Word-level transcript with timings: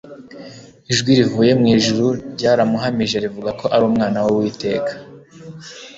ijwi 0.91 1.11
rivuye 1.19 1.51
mu 1.59 1.65
ijuru 1.77 2.05
ryaramuhamije 2.33 3.17
rivuga 3.25 3.49
ko 3.59 3.65
ari 3.73 3.83
Umwana 3.91 4.17
w'Uwiteka. 4.23 4.91